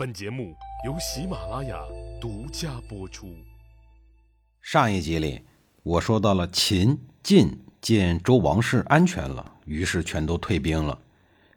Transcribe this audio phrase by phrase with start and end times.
[0.00, 0.56] 本节目
[0.86, 1.78] 由喜马拉雅
[2.18, 3.36] 独家播出。
[4.62, 5.42] 上一集里，
[5.82, 7.50] 我说到了秦、晋
[7.82, 10.98] 见周王室安全了，于是全都退兵了。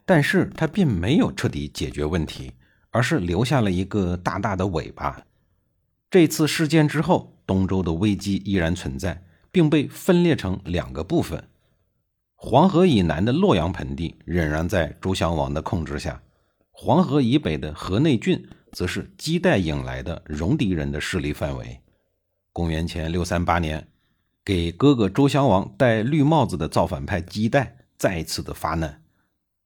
[0.04, 2.52] 但是他并没有彻底解决问题，
[2.90, 5.24] 而是留下了一个大大的尾巴。
[6.12, 9.24] 这次事件之后，东周的危机依然存在，
[9.54, 11.42] 并被分裂成两个部分。
[12.36, 16.22] 黄河以南的洛阳盆地仍然在周襄王的控制下，
[16.76, 21.80] 黄河以北的河内郡则是姬代引来的戎狄人的势力范围。
[22.52, 23.88] 公元前六三八年，
[24.44, 29.02] 给哥哥周襄王戴绿帽子的造反派姬代再次的发难。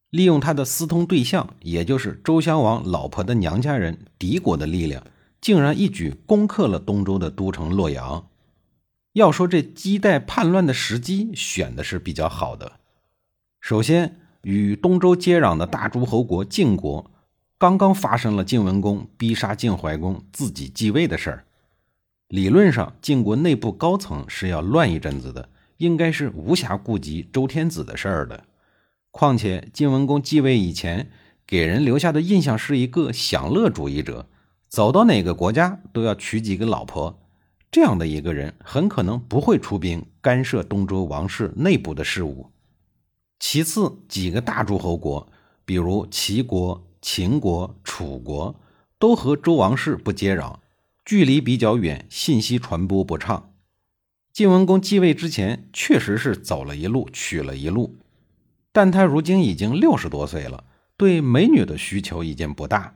[0.10, 5.04] 利用他的私通对象，也就是周襄王老婆的娘家人敌国的力量，
[5.42, 8.30] 竟然一举攻克了东周的都城洛阳。
[9.14, 12.80] 要说这姬代叛乱的时机选的是比较好的。
[13.60, 17.12] 首先，与东周接壤的大诸侯国晋国，
[17.58, 21.44] 刚刚发生了晋文公逼杀晋怀公自己继位的事儿。
[22.30, 28.44] 理论上，晋国内部高层是要乱一阵子的，应该是无暇顾及周天子的事儿的。
[29.12, 31.10] 况且晋文公继位以前，
[31.46, 34.28] 给人留下的印象是一个享乐主义者，
[34.68, 37.20] 走到哪个国家都要娶几个老婆。
[37.72, 42.52] 这样的一个人，很可能不会出兵干涉东周王室内部的事务。
[43.40, 45.28] 其次，几个大诸侯国，
[45.64, 48.60] 比如齐国、秦国、楚国，
[48.98, 50.56] 都和周王室不接壤，
[51.06, 53.54] 距离比较远，信息传播不畅。
[54.34, 57.98] 晋文公继位之前，确实是走了一路，娶了一路。
[58.72, 60.64] 但他如今已经六十多岁了，
[60.96, 62.96] 对美女的需求已经不大。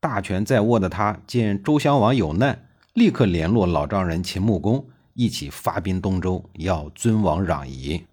[0.00, 8.04] 大权在握的他见周襄王有难，立刻联络老丈人秦穆公，一起发兵东周，要尊王攘夷。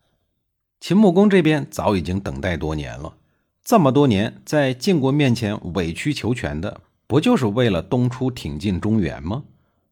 [0.88, 3.18] 秦穆公这边早已经等待多年了，
[3.64, 9.46] 这么多年在晋国面前委曲求全的，不就是为了东出挺进中原吗？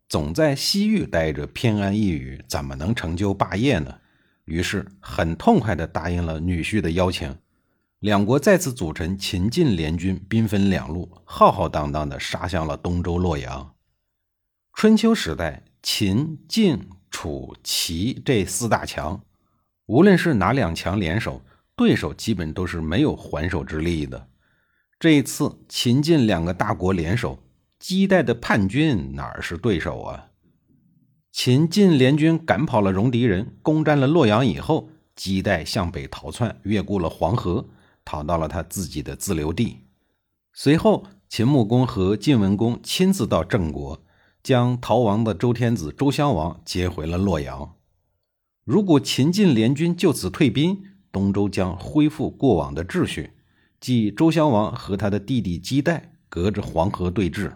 [0.08, 3.96] 总在西域待着，偏安一隅，怎么能成就霸业呢？
[4.46, 7.36] 于是很痛快地答应了女婿的邀请，
[7.98, 13.74] 两国再次组成秦晋联军，兵分两路，浩浩荡荡地杀向了东周洛阳。
[14.76, 19.20] 春秋时代，秦、晋、楚、齐这四大强，
[19.88, 21.42] 无论是哪两强联手，
[21.76, 24.28] 对手基本都是没有还手之力的。
[25.00, 27.40] 这一次，秦晋两个大国联手，
[27.80, 30.28] 姬代的叛军哪是对手啊？
[31.32, 37.68] 秦晋联军赶跑了戎狄人，攻占了洛阳以后，姬代向北逃窜，越过了黄河，
[38.06, 39.80] 逃到了他自己的自留地。
[40.54, 44.02] 随后，秦穆公和晋文公亲自到郑国，
[44.42, 47.74] 将逃亡的周天子周襄王接回了洛阳。
[48.64, 53.32] 如果秦晋联军就此退兵，东周将恢复过往的秩序，
[53.80, 57.54] 即周襄王和他的弟弟姬代隔着黄河对峙。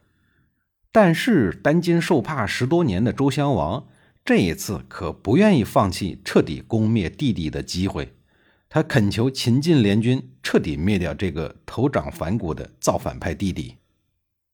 [0.92, 3.88] 但是担惊受怕十多年的周襄王，
[4.26, 8.14] 这一次可不愿意放弃彻底攻灭弟弟的机会。
[8.68, 13.76] 他恳求秦晋联军彻底灭掉这个头长反骨的造反派弟弟。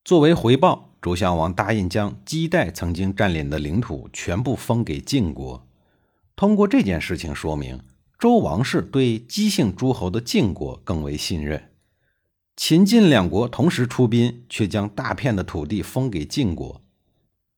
[0.03, 5.65] 作为回报，周襄王答应将姬代曾经占领的领土全部封给晋国。
[6.35, 7.79] 通过这件事情说明，
[8.17, 11.71] 周王室对姬姓诸侯的晋国更为信任。
[12.55, 16.81] 秦晋两国同时出兵，却将大片的土地封给晋国。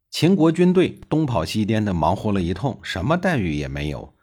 [0.09, 4.13] 秦国军队东跑西颠的忙活了一通，什么待遇也没有。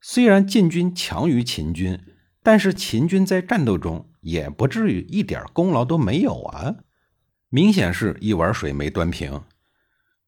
[0.00, 1.98] 虽然晋军强于秦军，
[2.42, 6.76] 但是秦军在战斗中也不至于一点功劳都没有啊！
[7.48, 9.42] 明显是一碗水没端平。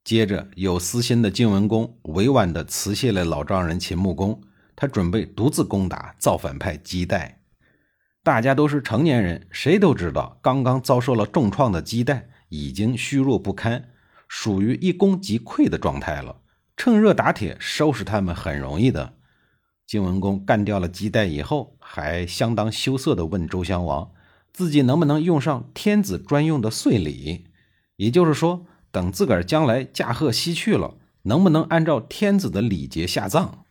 [0.04, 4.40] 接着，有私心的晋文公委婉地辞谢了老丈人秦穆公，
[4.74, 7.40] 他准备独自攻打造反派姬代。
[8.24, 13.90] 大家都是成年人，谁都知道，刚刚遭受了重创的姬代已经虚弱不堪，
[14.26, 16.40] 属于一攻即溃的状态了。
[16.76, 19.14] 趁热打铁，收拾他们很容易的。
[19.86, 24.10] 晋文公干掉了姬代以后，还相当羞涩地问周襄王，
[24.52, 27.46] 自己能不能用上天子专用的岁礼，
[27.96, 33.64] 也就是说，等自个儿将来驾鹤西去了，能不能按照天子的礼节下葬？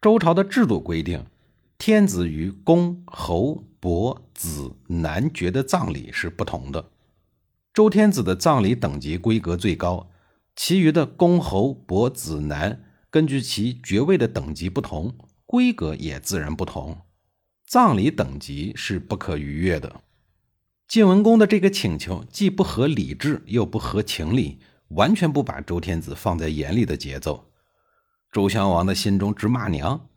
[0.00, 1.26] 周朝的制度规定。
[1.78, 6.90] 天子与公、侯、伯、子、男爵的葬礼是不同的。
[7.72, 10.10] 周天子的葬礼等级规格最高，
[10.54, 16.98] 其余的公、侯、伯、子、男根据其爵位的等级不同，规格也自然不同。
[17.66, 20.02] 葬礼等级是不可逾越的。
[20.90, 24.58] 晋文公的这个请求既不合理智，又不合情理，
[24.88, 27.52] 完全不把周天子放在眼里的节奏。
[28.32, 30.08] 周襄王的心中直骂娘。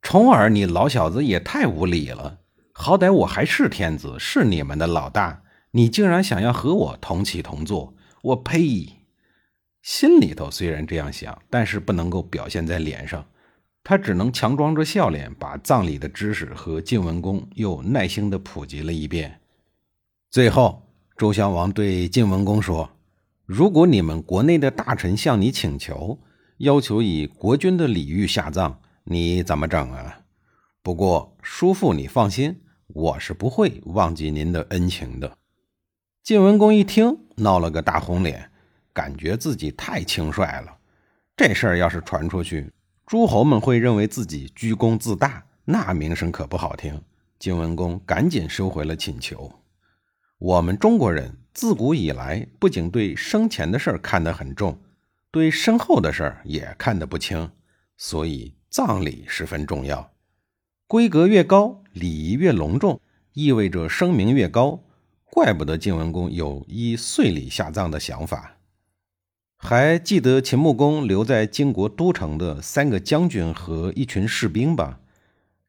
[0.00, 2.38] 重耳，你老小子也太无礼了！
[2.72, 7.92] 好歹我还是天子，是你们的老大，你竟然想要和我同起同坐！
[8.22, 9.00] 我呸！
[9.82, 13.26] 心里头虽然这样想，但是不能够表现在脸上，
[13.82, 19.40] 他只能强装着笑脸，把葬礼的知识和晋文公又耐心地普及了一遍。
[20.34, 20.82] 最后，
[21.16, 22.90] 周襄王对晋文公说
[23.46, 26.18] ：“如果你们国内的大臣向你请求，
[26.56, 30.22] 要求以国君的礼遇下葬，你怎么整啊？
[30.82, 35.38] 不过，叔父你放心，我是不会忘记您的恩情的。”
[36.24, 38.50] 晋文公一听，闹了个大红脸，
[38.92, 40.78] 感觉自己太轻率了。
[41.36, 42.72] 这事儿要是传出去，
[43.06, 47.00] 诸侯们会认为自己居功自大，那名声可不好听。
[47.38, 49.48] 晋文公赶紧收回了请求。
[50.44, 54.78] 我们中国人自古以来，不仅对生前的事儿看得很重，
[55.30, 57.50] 对身后的事儿也看得不轻，
[57.96, 60.12] 所以葬礼十分重要。
[60.86, 63.00] 规格越高，礼仪越隆重，
[63.32, 64.84] 意味着声名越高。
[65.30, 68.58] 怪不得晋文公有依岁礼下葬的想法。
[69.56, 75.00] 还记得秦穆公留在晋国都城的三个将军和一群士兵吧？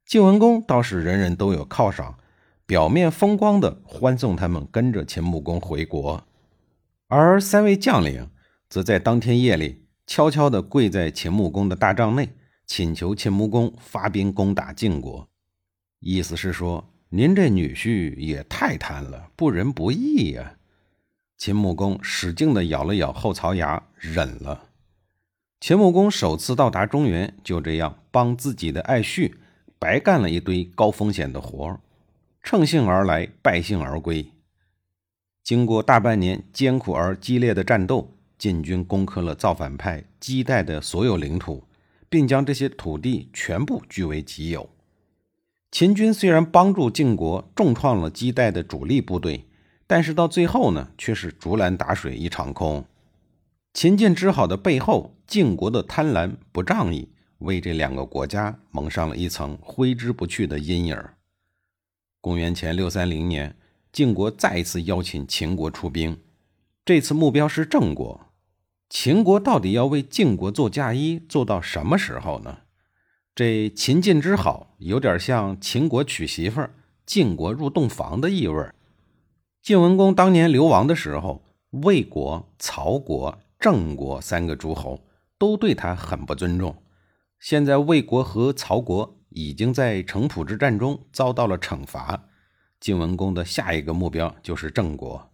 [0.06, 2.18] 晋文公倒是人人都有犒赏，
[2.66, 6.26] 表面风光的欢送他们跟着秦穆公回国，
[7.08, 8.30] 而三位将领
[8.70, 12.30] 则在当天夜里悄悄地跪在秦穆公的大帐内，
[12.66, 15.28] 请求秦穆公发兵攻打晋国，
[16.00, 16.92] 意思是说。
[17.10, 20.58] 您这女婿也太贪了，不仁不义呀！
[21.38, 24.66] 秦穆公使劲地咬了咬后槽牙，忍了。
[25.62, 29.32] 秦穆公首次到达中原，就这样帮自己的爱婿
[29.80, 31.80] 白干了一堆高风险的活儿，
[32.46, 34.24] 乘兴而来，败兴而归。
[35.44, 41.64] 经过大半年艰苦而激烈的战斗，晋军攻克了造反派姬代的所有领土，
[42.08, 44.70] 并将这些土地全部据为己有。
[45.72, 49.48] 秦军虽然帮助晋国重创了姬代的主力部队，
[49.88, 52.86] 但是到最后呢，却是竹篮打水一场空。
[53.74, 57.10] 秦晋之好的背后，晋国的贪婪不仗义，
[57.40, 60.96] 为这两个国家蒙上了一层挥之不去的阴影。
[62.26, 63.56] 公元前六三零年，
[63.92, 66.20] 晋国再一次邀请秦国出兵，
[66.84, 68.20] 这次目标是郑国。
[68.90, 72.62] 秦国到底要为晋国做嫁衣，做到什么时候呢？
[73.36, 76.74] 这秦晋之好，有点像秦国娶媳妇儿，
[77.06, 78.74] 晋国入洞房的意味儿。
[79.62, 81.44] 晋文公当年流亡的时候，
[81.84, 85.06] 魏国、曹国、郑国三个诸侯
[85.38, 86.76] 都对他很不尊重。
[87.40, 92.30] 现在魏国和曹国已经在城濮之战中遭到了惩罚，
[92.80, 95.30] 晋文公的下一个目标就是郑国。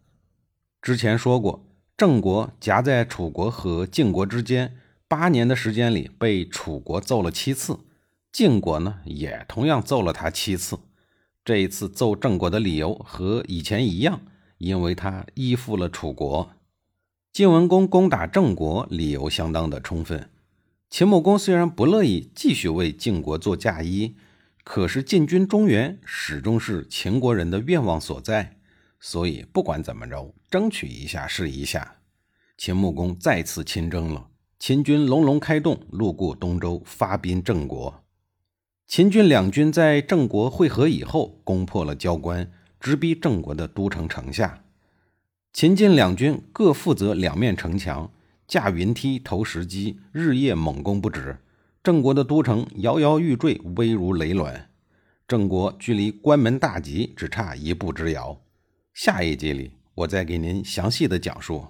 [0.82, 1.64] 之前说过，
[1.96, 4.76] 郑国夹在楚国和晋国之间，
[5.08, 7.78] 八年的时间里被楚国揍了七次。
[8.32, 10.80] 晋国呢，也同样揍了他七次。
[11.46, 14.22] 这一次揍郑国的理由和以前一样，
[14.58, 16.54] 因为他依附了楚国。
[17.32, 20.30] 晋文公攻打郑国，理由相当的充分。
[20.92, 24.14] 秦穆公虽然不乐意继续为晋国做嫁衣，
[24.66, 28.58] 可是进军中原始终是秦国人的愿望所在，
[29.00, 32.00] 所以不管怎么着，争取一下是一下。
[32.58, 34.28] 秦穆公再次亲征了，
[34.60, 38.04] 秦军隆隆开动，路过东周，发兵郑国。
[38.86, 42.52] 秦军两军在郑国会合以后，攻破了交关，
[42.82, 44.66] 直逼郑国的都城城下。
[45.54, 48.12] 秦晋两军各负责两面城墙，
[48.52, 51.38] 架云梯、投石机，日夜猛攻不止。
[51.82, 54.70] 郑国的都城摇摇欲坠，危如累卵。
[55.26, 58.42] 郑国距离关门大吉只差一步之遥。
[58.94, 61.66] 下一集里，我再给您详细的讲述。